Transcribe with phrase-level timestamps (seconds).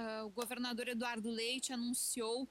[0.00, 2.48] uh, o governador Eduardo Leite anunciou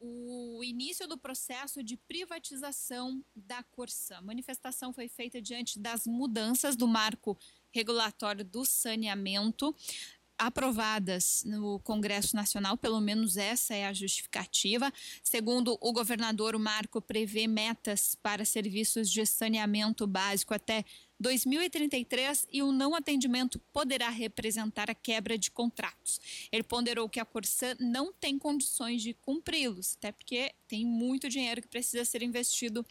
[0.00, 4.18] o início do processo de privatização da Corsã.
[4.18, 7.36] A manifestação foi feita diante das mudanças do marco
[7.72, 9.74] regulatório do saneamento
[10.38, 14.92] aprovadas no Congresso Nacional, pelo menos essa é a justificativa.
[15.20, 20.84] Segundo o governador, o marco prevê metas para serviços de saneamento básico até
[21.20, 26.20] 2033 e o não atendimento poderá representar a quebra de contratos.
[26.52, 31.60] Ele ponderou que a Corsã não tem condições de cumpri-los, até porque tem muito dinheiro
[31.60, 32.86] que precisa ser investido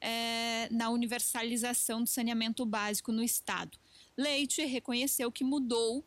[0.00, 3.78] é, na universalização do saneamento básico no Estado.
[4.16, 6.04] Leite reconheceu que mudou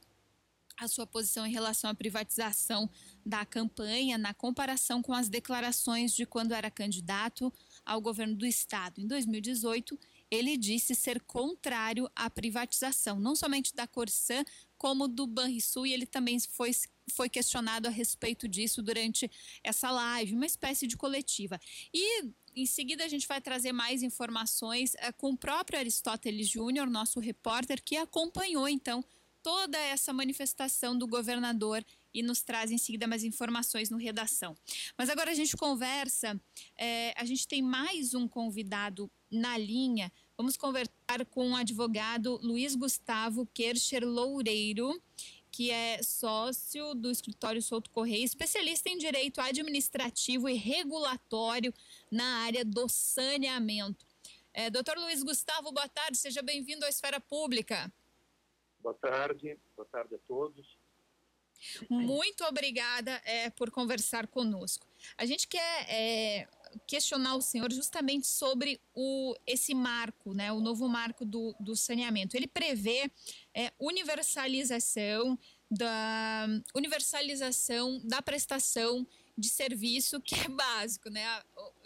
[0.77, 2.89] a sua posição em relação à privatização
[3.25, 7.53] da campanha na comparação com as declarações de quando era candidato
[7.85, 8.99] ao governo do estado.
[8.99, 9.97] Em 2018,
[10.31, 14.44] ele disse ser contrário à privatização, não somente da Corsã,
[14.77, 16.72] como do Banrisul, e ele também foi,
[17.12, 19.30] foi questionado a respeito disso durante
[19.62, 21.59] essa live, uma espécie de coletiva.
[21.94, 22.23] E
[22.55, 27.20] em seguida a gente vai trazer mais informações é, com o próprio Aristóteles Júnior, nosso
[27.20, 29.03] repórter, que acompanhou então
[29.44, 31.83] toda essa manifestação do governador
[32.14, 34.55] e nos traz em seguida mais informações no redação.
[34.98, 36.39] Mas agora a gente conversa,
[36.77, 40.11] é, a gente tem mais um convidado na linha.
[40.42, 45.00] Vamos conversar com o advogado Luiz Gustavo Kircher Loureiro,
[45.52, 51.72] que é sócio do escritório Souto Correia, especialista em direito administrativo e regulatório
[52.09, 54.03] na área do saneamento.
[54.52, 57.94] É, doutor Luiz Gustavo, boa tarde, seja bem-vindo à Esfera Pública.
[58.80, 60.76] Boa tarde, boa tarde a todos.
[61.88, 64.88] Muito obrigada é, por conversar conosco.
[65.16, 66.48] A gente quer é,
[66.88, 72.36] questionar o senhor justamente sobre o, esse marco, né, o novo marco do, do saneamento.
[72.36, 73.11] Ele prevê
[73.53, 75.38] é, universalização
[75.69, 81.25] da universalização da prestação de serviço que é básico, né?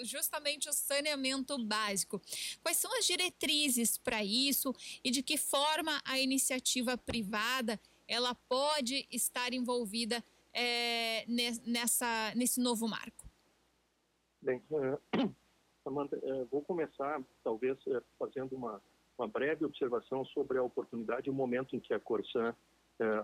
[0.01, 2.21] Justamente o saneamento básico.
[2.61, 4.73] Quais são as diretrizes para isso
[5.03, 10.23] e de que forma a iniciativa privada ela pode estar envolvida
[10.53, 11.25] é,
[11.65, 13.24] nessa, nesse novo marco?
[14.45, 15.33] Bem, uh,
[15.83, 18.79] Amanda, uh, vou começar talvez uh, fazendo uma,
[19.17, 22.55] uma breve observação sobre a oportunidade e o momento em que a Corsan,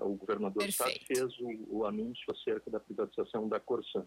[0.01, 0.63] o governador.
[0.63, 4.05] Estado, fez o, o, anúncio acerca da privatização da Corsan.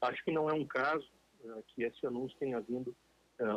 [0.00, 1.06] acho que não é um caso
[1.66, 2.96] que esse anúncio tenha vindo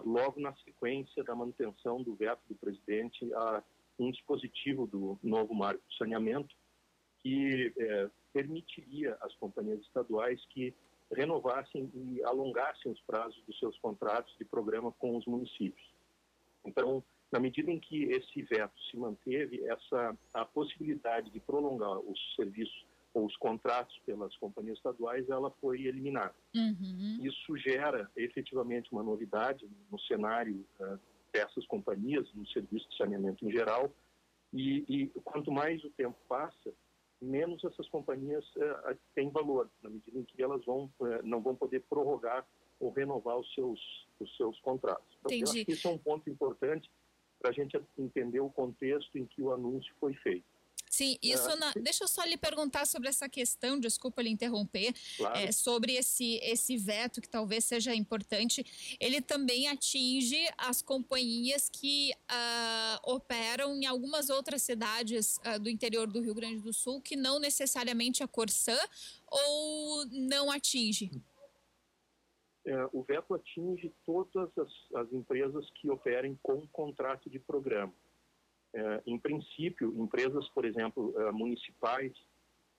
[0.03, 3.63] logo na sequência da manutenção do veto do presidente a
[3.97, 6.53] um dispositivo do novo marco de saneamento
[7.19, 7.73] que
[8.33, 10.75] permitiria às companhias estaduais que
[11.11, 15.85] renovassem e alongassem os prazos dos seus contratos de programa com os municípios.
[16.65, 22.19] Então, na medida em que esse veto se manteve, essa a possibilidade de prolongar os
[22.35, 26.35] serviços ou os contratos pelas companhias estaduais, ela foi eliminada.
[26.53, 27.17] Uhum.
[27.21, 30.99] Isso gera efetivamente uma novidade no cenário uh,
[31.31, 33.89] dessas companhias, no serviço de saneamento em geral,
[34.53, 36.73] e, e quanto mais o tempo passa,
[37.25, 41.55] menos essas companhias uh, têm valor, na medida em que elas vão, uh, não vão
[41.55, 42.45] poder prorrogar
[42.79, 43.79] ou renovar os seus,
[44.19, 45.17] os seus contratos.
[45.19, 46.89] Então, eu acho que isso é um ponto importante
[47.39, 50.45] para a gente entender o contexto em que o anúncio foi feito.
[50.95, 55.37] Sim, isso na, deixa eu só lhe perguntar sobre essa questão, desculpa lhe interromper, claro.
[55.37, 58.65] é, sobre esse, esse veto que talvez seja importante.
[58.97, 66.07] Ele também atinge as companhias que uh, operam em algumas outras cidades uh, do interior
[66.07, 68.77] do Rio Grande do Sul, que não necessariamente a Corsã,
[69.27, 71.11] ou não atinge?
[72.65, 77.93] É, o veto atinge todas as, as empresas que operem com contrato de programa.
[78.75, 82.11] É, em princípio, empresas, por exemplo, é, municipais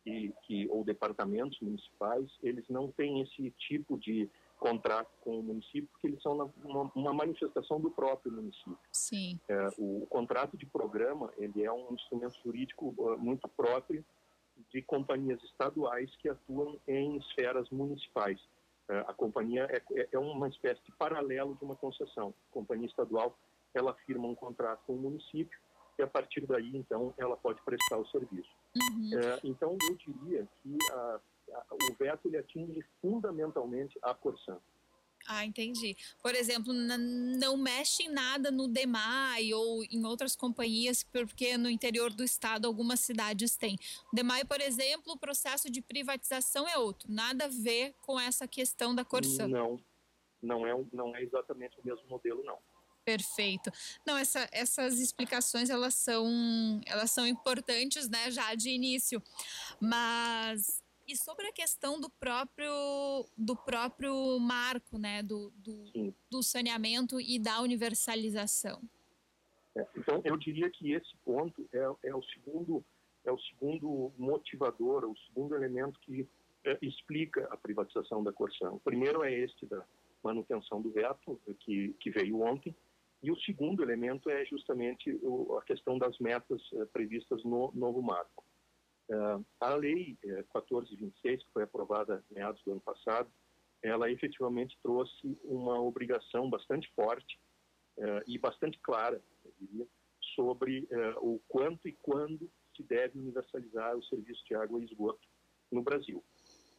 [0.04, 5.88] e, que, ou departamentos municipais, eles não têm esse tipo de contrato com o município,
[5.92, 8.78] porque eles são uma, uma manifestação do próprio município.
[8.92, 9.40] Sim.
[9.48, 14.04] É, o, contrato de programa ele é um instrumento jurídico muito próprio
[14.70, 18.38] de companhias estaduais que atuam em esferas municipais.
[18.88, 22.34] A companhia é, é, uma espécie de paralelo de uma concessão.
[22.50, 23.36] A companhia estadual
[23.74, 25.58] ela firma um contrato com o município
[25.98, 28.50] e a partir daí, então, ela pode prestar o serviço.
[28.74, 29.18] Uhum.
[29.18, 31.20] É, então, eu diria que a,
[31.52, 34.60] a, o veto ele atinge fundamentalmente a porção.
[35.28, 35.96] Ah, entendi.
[36.22, 42.12] Por exemplo, não mexe em nada no DEMAI ou em outras companhias, porque no interior
[42.12, 43.76] do estado algumas cidades têm.
[44.12, 48.46] O DEMAI, por exemplo, o processo de privatização é outro, nada a ver com essa
[48.46, 49.48] questão da Corsã.
[49.48, 49.80] Não,
[50.40, 52.58] não é, não é exatamente o mesmo modelo, não.
[53.06, 53.70] Perfeito.
[54.04, 59.22] Não, essa, essas explicações elas são elas são importantes, né, já de início.
[59.80, 67.20] Mas e sobre a questão do próprio do próprio marco, né, do, do, do saneamento
[67.20, 68.82] e da universalização.
[69.76, 72.84] É, então, eu diria que esse ponto é, é o segundo
[73.24, 76.28] é o segundo motivador, o segundo elemento que
[76.64, 78.72] é, explica a privatização da Corsan.
[78.72, 79.84] O primeiro é este da
[80.24, 82.74] manutenção do veto que, que veio ontem
[83.26, 88.00] e o segundo elemento é justamente o, a questão das metas eh, previstas no novo
[88.00, 88.44] marco.
[89.08, 93.28] Uh, a Lei eh, 1426, que foi aprovada meados do ano passado,
[93.82, 97.38] ela efetivamente trouxe uma obrigação bastante forte
[98.26, 99.86] e bastante clara, eu diria,
[100.34, 100.86] sobre
[101.20, 105.26] o quanto e quando se deve universalizar o serviço de água e esgoto
[105.70, 106.22] no Brasil.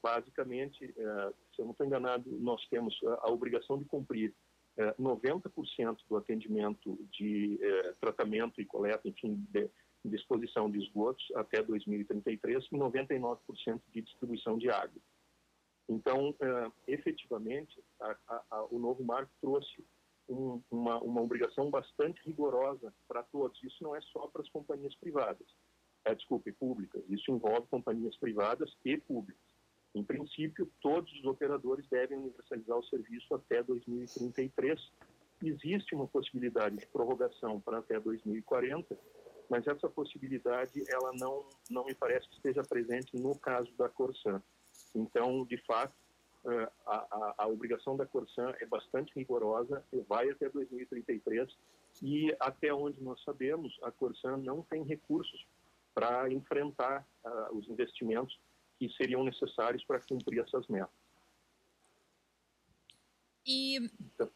[0.02, 4.34] Basicamente, se eu não estou enganado, nós temos a, a obrigação de cumprir
[5.00, 7.60] 90% do atendimento de
[8.00, 9.70] tratamento e coleta, enfim, de,
[10.06, 15.02] disposição de esgotos até 2033 e 99% de distribuição de água.
[15.90, 19.86] Então, uh, efetivamente, a, a, a, o novo marco trouxe
[20.28, 23.62] um, uma, uma obrigação bastante rigorosa para todos.
[23.64, 25.48] Isso não é só para as companhias privadas,
[26.04, 27.02] é, desculpe, públicas.
[27.08, 29.47] Isso envolve companhias privadas e públicas.
[29.98, 34.80] Em princípio, todos os operadores devem universalizar o serviço até 2033.
[35.44, 38.96] Existe uma possibilidade de prorrogação para até 2040,
[39.50, 44.42] mas essa possibilidade ela não não me parece que esteja presente no caso da Corsan.
[44.94, 45.96] Então, de fato,
[46.46, 51.50] eh, a, a, a obrigação da Corsan é bastante rigorosa, vai até 2033
[52.04, 55.48] e até onde nós sabemos, a Corsan não tem recursos
[55.96, 58.40] para enfrentar uh, os investimentos
[58.78, 60.90] que seriam necessários para cumprir essas metas.
[63.46, 64.30] E então,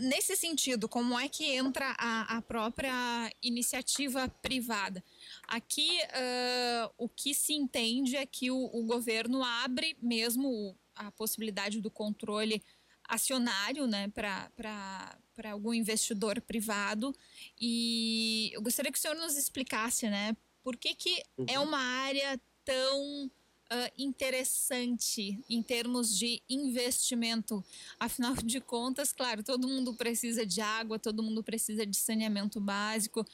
[0.00, 5.04] nesse sentido, como é que entra a, a própria iniciativa privada?
[5.46, 11.80] Aqui, uh, o que se entende é que o, o governo abre mesmo a possibilidade
[11.80, 12.62] do controle
[13.06, 17.14] acionário né, para algum investidor privado.
[17.60, 21.46] E eu gostaria que o senhor nos explicasse né, por que, que uhum.
[21.48, 23.30] é uma área tão
[23.70, 27.64] uh, interessante em termos de investimento.
[27.98, 33.24] Afinal de contas, claro, todo mundo precisa de água, todo mundo precisa de saneamento básico,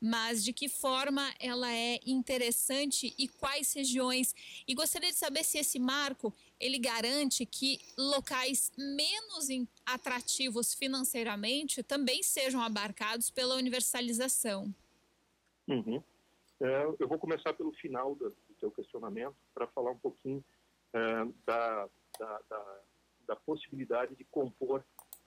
[0.00, 4.34] mas de que forma ela é interessante e quais regiões?
[4.66, 9.48] E gostaria de saber se esse marco ele garante que locais menos
[9.86, 14.72] atrativos financeiramente também sejam abarcados pela universalização.
[15.68, 16.02] Uhum.
[16.60, 20.44] É, eu vou começar pelo final do teu questionamento para falar um pouquinho
[20.92, 21.88] é, da,
[22.18, 22.80] da, da,
[23.26, 24.84] da, possibilidade de compor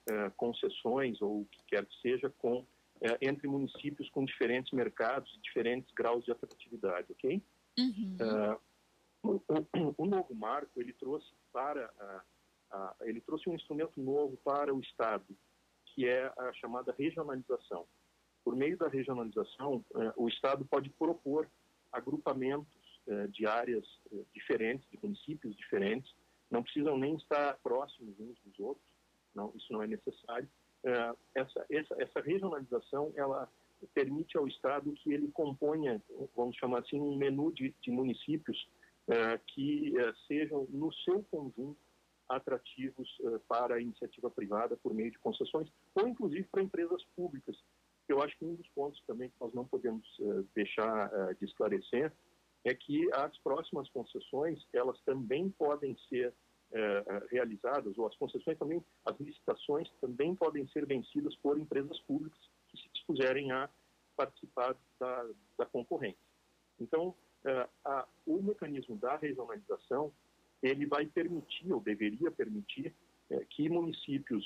[0.09, 2.65] é, concessões ou o que quer que seja com
[3.01, 7.41] é, entre municípios com diferentes mercados diferentes graus de atratividade, ok?
[7.77, 8.17] Uhum.
[8.19, 8.57] É,
[9.23, 9.41] o,
[9.97, 12.23] o, novo marco ele trouxe para a,
[12.71, 15.25] a, ele trouxe um instrumento novo para o Estado
[15.93, 17.85] que é a chamada regionalização.
[18.43, 21.47] Por meio da regionalização, eh, o Estado pode propor
[21.91, 23.83] agrupamentos eh, de áreas
[24.13, 26.13] eh, diferentes, de municípios diferentes,
[26.51, 28.85] não precisam nem estar próximos uns dos outros,
[29.33, 30.47] não, isso não é necessário.
[31.35, 33.47] Essa, essa, essa regionalização, ela
[33.93, 36.01] permite ao Estado que ele componha,
[36.35, 38.67] vamos chamar assim, um menu de, de municípios
[39.47, 39.93] que
[40.27, 41.77] sejam, no seu conjunto,
[42.27, 43.07] atrativos
[43.47, 47.55] para a iniciativa privada por meio de concessões, ou inclusive para empresas públicas,
[48.09, 50.05] eu acho que um dos pontos também que nós não podemos
[50.55, 52.11] deixar de esclarecer
[52.63, 58.83] é que as próximas concessões, elas também podem ser uh, realizadas, ou as concessões também,
[59.05, 63.69] as licitações também podem ser vencidas por empresas públicas que se dispuserem a
[64.15, 66.19] participar da, da concorrência.
[66.79, 67.15] Então,
[67.83, 70.11] a, o mecanismo da regionalização,
[70.61, 72.93] ele vai permitir, ou deveria permitir,
[73.49, 74.45] que municípios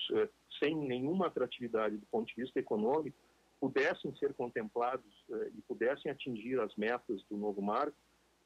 [0.60, 3.18] sem nenhuma atratividade do ponto de vista econômico
[3.60, 7.98] pudessem ser contemplados eh, e pudessem atingir as metas do novo marco,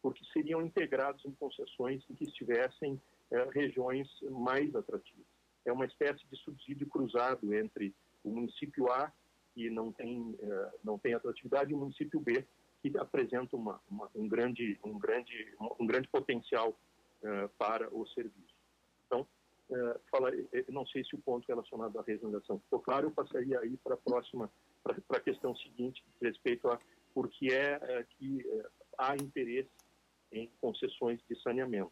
[0.02, 3.02] porque seriam integrados em concessões em que estivessem
[3.32, 5.26] eh, regiões mais atrativas.
[5.66, 9.12] É uma espécie de subsídio cruzado entre o município A,
[9.54, 12.46] que não tem, eh, não tem atratividade, e o município B,
[12.82, 16.80] que apresenta uma, uma, um, grande, um, grande, um grande potencial
[17.58, 18.56] para o serviço.
[19.06, 19.28] Então,
[19.70, 20.32] uh, fala,
[20.70, 23.98] não sei se o ponto relacionado à regionalização ficou claro, eu passaria aí para a
[23.98, 24.50] próxima
[24.84, 26.80] para a questão seguinte, respeito a
[27.14, 29.70] por que é, é que é, há interesse
[30.32, 31.92] em concessões de saneamento.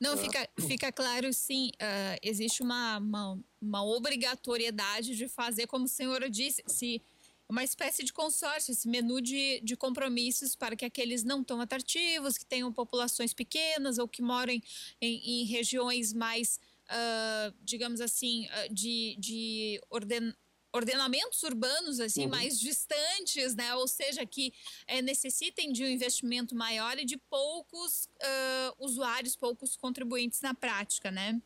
[0.00, 5.88] Não, fica, fica claro, sim, uh, existe uma, uma, uma, obrigatoriedade de fazer, como a
[5.88, 7.00] senhora disse, se
[7.48, 12.38] uma espécie de consórcio, esse menu de, de compromissos para que aqueles não tão atrativos,
[12.38, 14.62] que tenham populações pequenas ou que morem
[15.00, 16.58] em, em regiões mais,
[16.88, 20.34] uh, digamos assim, de, de orden,
[20.72, 22.30] ordenamentos urbanos assim uhum.
[22.30, 23.74] mais distantes, né?
[23.74, 24.52] Ou seja, que
[24.86, 31.10] é, necessitem de um investimento maior e de poucos uh, usuários, poucos contribuintes na prática,
[31.10, 31.40] né?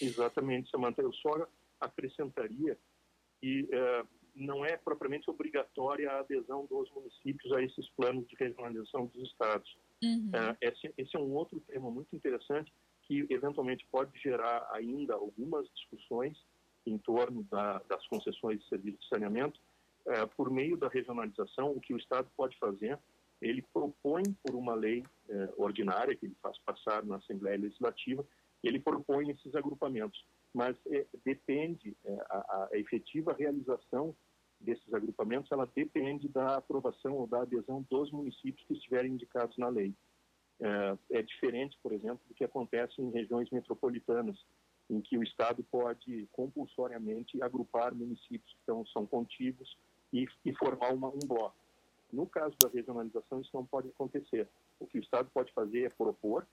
[0.00, 1.02] Exatamente, Samantha.
[1.02, 1.46] Eu só
[1.80, 2.78] acrescentaria
[3.40, 9.06] que uh, não é propriamente obrigatória a adesão dos municípios a esses planos de regionalização
[9.06, 9.76] dos estados.
[10.02, 10.28] Uhum.
[10.28, 15.66] Uh, esse, esse é um outro tema muito interessante que eventualmente pode gerar ainda algumas
[15.70, 16.36] discussões
[16.90, 19.60] em torno da, das concessões de serviço de saneamento,
[20.06, 22.98] é, por meio da regionalização, o que o Estado pode fazer,
[23.40, 28.24] ele propõe por uma lei é, ordinária, que ele faz passar na Assembleia Legislativa,
[28.62, 30.24] ele propõe esses agrupamentos,
[30.54, 34.16] mas é, depende, é, a, a, efetiva realização
[34.58, 39.68] desses agrupamentos, ela depende da aprovação ou da adesão dos municípios que estiverem indicados na
[39.68, 39.94] lei.
[40.58, 44.38] É, é diferente, por exemplo, do que acontece em regiões metropolitanas,
[44.88, 49.76] em que o Estado pode compulsoriamente agrupar municípios que estão, são contíguos
[50.12, 51.56] e, e formar uma, um bloco.
[52.12, 54.48] No caso da regionalização, isso não pode acontecer.
[54.78, 56.46] O que o Estado pode fazer é propor,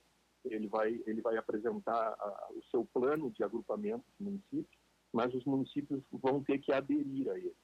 [0.46, 4.78] ele vai, ele vai apresentar a, o seu plano de agrupamento de municípios,
[5.12, 7.56] mas os municípios vão ter que aderir a ele.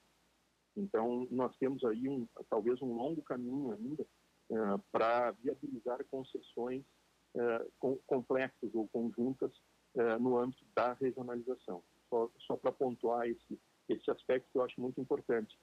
[0.78, 4.04] Então, nós temos aí um, talvez um longo caminho ainda
[4.52, 6.84] uh, para viabilizar concessões
[7.36, 9.52] uh, com, complexas ou conjuntas
[9.96, 11.84] é, no âmbito da regionalização.
[12.10, 15.58] Só, só para pontuar esse, esse aspecto que eu acho muito importante.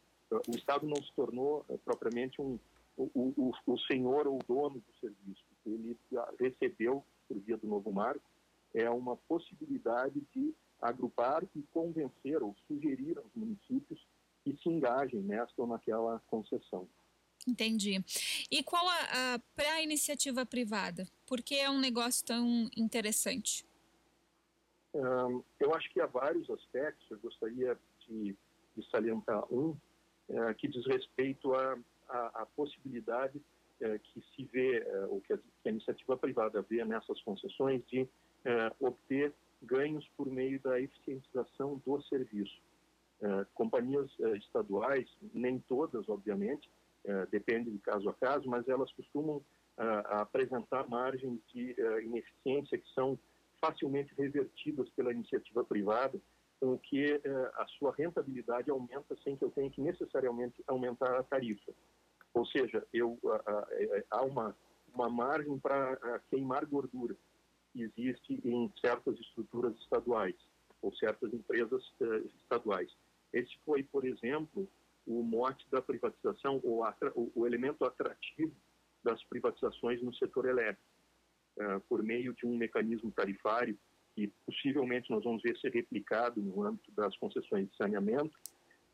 [0.49, 2.59] O Estado não se tornou é, propriamente um,
[2.97, 5.45] o, o, o senhor ou dono do serviço.
[5.65, 5.97] Ele
[6.41, 8.29] recebeu, por via do novo marco,
[8.75, 14.01] é uma possibilidade de agrupar e convencer ou sugerir aos municípios
[14.45, 16.89] que se engajem nesta ou naquela concessão.
[17.47, 18.05] Entendi.
[18.51, 21.07] E qual a, a para a iniciativa privada?
[21.27, 23.65] Por que é um negócio tão interessante?
[25.61, 28.37] Eu acho que há vários aspectos, eu gostaria de,
[28.77, 29.77] de salientar um,
[30.29, 31.55] é, que diz respeito
[32.09, 33.41] à possibilidade
[33.81, 37.83] é, que se vê, é, ou que a, que a, iniciativa privada vê nessas concessões,
[37.87, 38.09] de
[38.79, 42.57] obter ganhos por meio da eficientização do serviço.
[43.55, 46.71] companhias estaduais, nem todas, obviamente,
[47.33, 49.43] depende de caso a caso, mas elas costumam
[49.77, 51.75] apresentar margens de
[52.05, 53.19] ineficiência que são
[53.61, 56.21] facilmente revertidas pela iniciativa privada,
[56.61, 61.23] com que eh, a sua rentabilidade aumenta sem que eu tenha que necessariamente aumentar a
[61.23, 61.73] tarifa.
[62.33, 64.57] Ou seja, eu, eh, há uma,
[64.95, 67.15] uma margem para queimar gordura
[67.73, 70.37] que existe em certas estruturas estaduais
[70.81, 72.91] ou certas empresas eh, estaduais.
[73.33, 74.69] Esse foi, por exemplo,
[75.07, 76.83] o mote da privatização, ou
[77.35, 78.55] o elemento atrativo
[79.05, 80.96] das privatizações no setor elétrico
[81.59, 83.79] uh, por meio de um mecanismo tarifário
[84.15, 88.37] que possivelmente nós vamos ver ser replicado no âmbito das concessões de saneamento,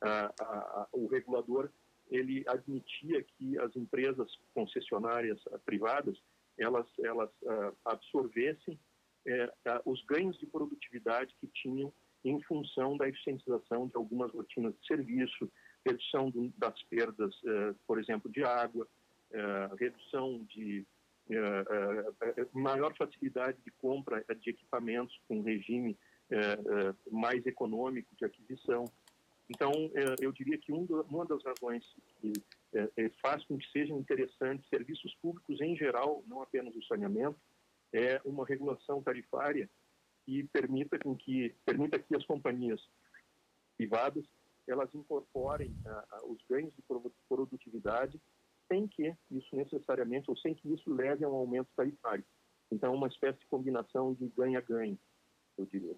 [0.02, 1.70] uh, o regulador
[2.10, 6.18] ele admitia que as empresas concessionárias privadas
[6.58, 7.30] elas elas
[7.86, 8.78] absorvessem
[9.86, 11.90] os ganhos de produtividade que tinham
[12.22, 15.50] em função da eficientização de algumas rotinas de serviço,
[15.86, 17.34] redução das perdas,
[17.86, 18.86] por exemplo, de água,
[19.78, 20.86] redução de
[22.52, 25.96] maior facilidade de compra de equipamentos com regime
[27.10, 28.84] mais econômico de aquisição.
[29.48, 29.72] Então,
[30.20, 31.84] eu diria que uma das razões
[32.20, 32.32] que
[33.20, 37.38] faz com que sejam interessantes serviços públicos em geral, não apenas o saneamento,
[37.92, 39.68] é uma regulação tarifária
[40.24, 42.80] que permita, com que, permita que as companhias
[43.76, 44.24] privadas
[44.66, 45.76] elas incorporem
[46.24, 46.82] os ganhos de
[47.28, 48.18] produtividade
[48.72, 52.24] sem que isso necessariamente, ou sem que isso leve a um aumento tarifário.
[52.70, 54.98] Então, uma espécie de combinação de ganha-ganha,
[55.58, 55.94] eu diria.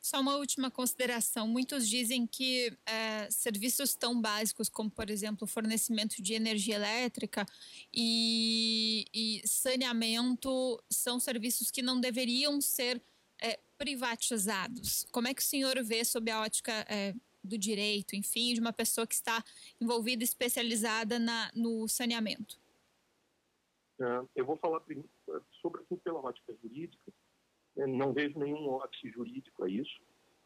[0.00, 1.46] Só uma última consideração.
[1.46, 7.44] Muitos dizem que é, serviços tão básicos como, por exemplo, fornecimento de energia elétrica
[7.92, 13.00] e, e saneamento são serviços que não deveriam ser
[13.38, 15.06] é, privatizados.
[15.12, 18.72] Como é que o senhor vê sob a ótica é, do direito, enfim, de uma
[18.72, 19.42] pessoa que está
[19.80, 22.58] envolvida, especializada na, no saneamento?
[24.00, 24.82] É, eu vou falar
[25.60, 27.12] sobre aqui pela ótica jurídica.
[27.76, 30.00] Eu não vejo nenhum óbice jurídico a isso.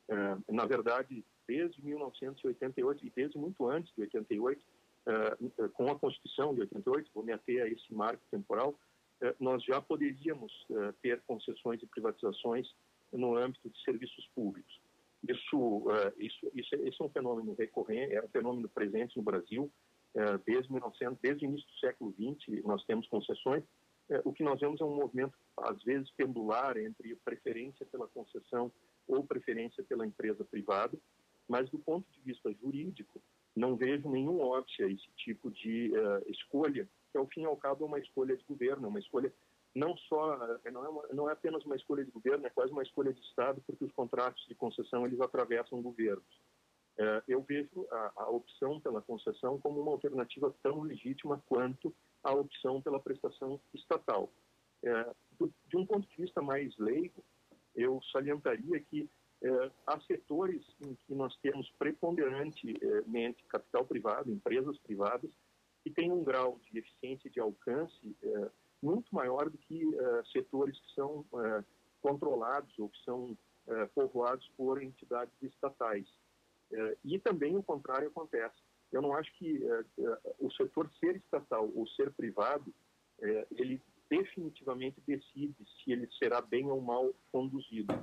[0.09, 4.65] É, na verdade, desde 1988 e desde muito antes de 88,
[5.07, 8.79] é, com a Constituição de 88, vou me ater a esse marco temporal,
[9.39, 10.53] nós já poderíamos
[11.01, 12.69] ter concessões e privatizações
[13.13, 14.81] no âmbito de serviços públicos.
[15.29, 15.87] Isso,
[16.19, 19.71] isso, isso, isso é um fenômeno recorrente, é um fenômeno presente no Brasil
[20.45, 22.63] desde 1900, desde o início do século XX.
[22.65, 23.65] Nós temos concessões.
[24.25, 28.71] O que nós vemos é um movimento às vezes pendular entre preferência pela concessão
[29.09, 30.97] ou preferência pela empresa privada,
[31.49, 33.21] mas do ponto de vista jurídico
[33.57, 35.91] não vejo nenhum óbvio a esse tipo de
[36.27, 39.33] escolha, que ao fim e ao cabo é uma escolha de governo, é uma escolha
[39.75, 42.73] não só eh, não é, uma, não é apenas uma escolha de governo, é quase
[42.73, 46.25] uma escolha de Estado, porque os contratos de concessão eles atravessam governos.
[46.97, 52.33] Uh, eu vejo a, a, opção pela concessão como uma alternativa tão legítima quanto a
[52.33, 54.33] opção pela prestação estatal.
[54.81, 57.25] Uh, do, de um ponto de vista mais leigo,
[57.75, 59.11] eu salientaria que
[59.43, 65.31] é, há setores em que nós temos preponderantemente capital privado, empresas privadas,
[65.83, 68.51] que têm um grau de eficiência de alcance é,
[68.85, 71.65] muito maior do que é, setores que são é,
[72.03, 73.37] controlados ou que são
[73.67, 76.07] é, povoados por entidades estatais.
[77.05, 78.57] E também o contrário acontece.
[78.91, 79.63] Eu não acho que
[80.41, 82.75] o setor ser estatal ou ser privado,
[83.53, 87.95] ele definitivamente decide se ele será bem ou mal conduzido.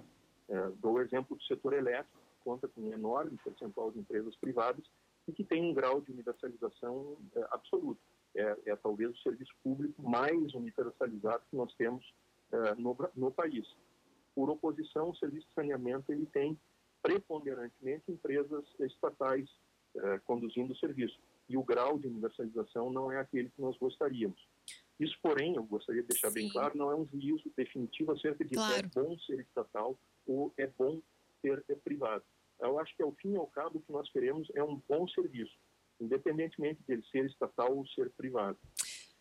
[0.77, 4.85] Dou o exemplo do setor elétrico, que conta com um enorme percentual de empresas privadas
[5.27, 7.17] e que tem um grau de universalização
[7.49, 7.99] absoluto.
[8.35, 12.05] É, é, talvez o serviço público mais universalizado que nós temos
[12.51, 13.67] é, no, no país.
[14.33, 16.57] Por oposição, o serviço de saneamento ele tem
[17.01, 19.49] preponderantemente empresas estatais
[19.95, 21.19] é, conduzindo o serviço
[21.49, 24.39] e o grau de universalização não é aquele que nós gostaríamos.
[24.97, 26.35] Isso, porém, eu gostaria de deixar Sim.
[26.35, 28.73] bem claro, não é um juízo definitivo acerca de claro.
[28.73, 31.01] se é bom ser estatal ou é bom
[31.41, 32.23] ser é privado.
[32.59, 35.07] Eu acho que, ao fim e ao cabo, o que nós queremos é um bom
[35.07, 35.57] serviço,
[36.01, 38.57] independentemente dele ser estatal ou ser privado.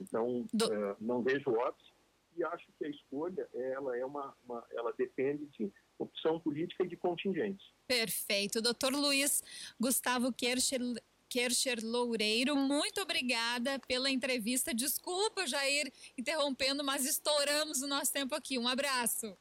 [0.01, 0.73] Então, Do...
[0.73, 1.91] é, não vejo óbvio
[2.37, 6.89] e acho que a escolha ela é uma, uma, ela depende de opção política e
[6.89, 7.67] de contingentes.
[7.87, 8.63] Perfeito.
[8.63, 9.43] Doutor Luiz
[9.79, 10.81] Gustavo Kircher,
[11.29, 14.73] Kircher Loureiro, muito obrigada pela entrevista.
[14.73, 18.59] Desculpa, Jair, interrompendo, mas estouramos o nosso tempo aqui.
[18.59, 19.37] Um abraço.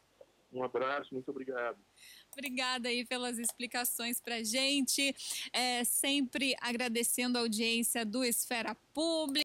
[0.51, 1.77] Um abraço, muito obrigado.
[2.39, 5.13] Obrigada aí pelas explicações para gente.
[5.51, 9.37] É, sempre agradecendo a audiência do Esfera Pública.